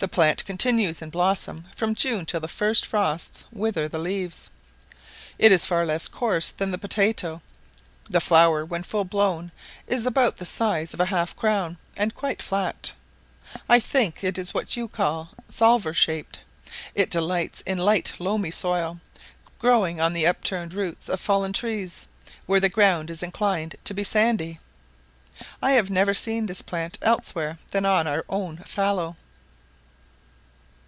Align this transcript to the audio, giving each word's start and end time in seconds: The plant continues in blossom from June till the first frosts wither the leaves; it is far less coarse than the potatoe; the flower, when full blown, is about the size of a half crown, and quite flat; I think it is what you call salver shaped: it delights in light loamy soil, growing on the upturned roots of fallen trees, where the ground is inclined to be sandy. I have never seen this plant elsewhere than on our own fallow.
The 0.00 0.06
plant 0.06 0.44
continues 0.44 1.02
in 1.02 1.10
blossom 1.10 1.64
from 1.74 1.92
June 1.96 2.24
till 2.24 2.38
the 2.38 2.46
first 2.46 2.86
frosts 2.86 3.44
wither 3.50 3.88
the 3.88 3.98
leaves; 3.98 4.48
it 5.40 5.50
is 5.50 5.64
far 5.66 5.84
less 5.84 6.06
coarse 6.06 6.50
than 6.50 6.70
the 6.70 6.78
potatoe; 6.78 7.42
the 8.08 8.20
flower, 8.20 8.64
when 8.64 8.84
full 8.84 9.04
blown, 9.04 9.50
is 9.88 10.06
about 10.06 10.36
the 10.36 10.46
size 10.46 10.94
of 10.94 11.00
a 11.00 11.06
half 11.06 11.34
crown, 11.34 11.78
and 11.96 12.14
quite 12.14 12.40
flat; 12.40 12.92
I 13.68 13.80
think 13.80 14.22
it 14.22 14.38
is 14.38 14.54
what 14.54 14.76
you 14.76 14.86
call 14.86 15.30
salver 15.48 15.92
shaped: 15.92 16.38
it 16.94 17.10
delights 17.10 17.62
in 17.62 17.76
light 17.78 18.12
loamy 18.20 18.52
soil, 18.52 19.00
growing 19.58 20.00
on 20.00 20.12
the 20.12 20.28
upturned 20.28 20.74
roots 20.74 21.08
of 21.08 21.20
fallen 21.20 21.52
trees, 21.52 22.06
where 22.46 22.60
the 22.60 22.68
ground 22.68 23.10
is 23.10 23.20
inclined 23.24 23.74
to 23.82 23.94
be 23.94 24.04
sandy. 24.04 24.60
I 25.60 25.72
have 25.72 25.90
never 25.90 26.14
seen 26.14 26.46
this 26.46 26.62
plant 26.62 26.98
elsewhere 27.02 27.58
than 27.72 27.84
on 27.84 28.06
our 28.06 28.24
own 28.28 28.58
fallow. 28.58 29.16